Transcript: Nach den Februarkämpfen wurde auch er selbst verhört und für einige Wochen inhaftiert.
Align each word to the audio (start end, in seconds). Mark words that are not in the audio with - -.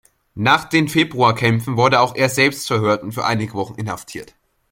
Nach 0.33 0.63
den 0.67 0.87
Februarkämpfen 0.87 1.77
wurde 1.77 1.99
auch 1.99 2.15
er 2.15 2.27
selbst 2.27 2.65
verhört 2.65 3.03
und 3.03 3.11
für 3.11 3.23
einige 3.23 3.53
Wochen 3.53 3.75
inhaftiert. 3.75 4.33